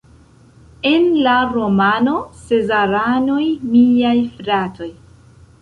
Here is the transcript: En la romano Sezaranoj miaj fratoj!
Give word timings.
En 0.91 1.05
la 1.27 1.35
romano 1.57 2.15
Sezaranoj 2.47 3.45
miaj 3.77 4.17
fratoj! 4.41 4.93